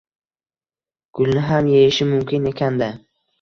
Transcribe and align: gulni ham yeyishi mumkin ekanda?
gulni 1.19 1.43
ham 1.49 1.69
yeyishi 1.73 2.09
mumkin 2.13 2.49
ekanda? 2.55 2.89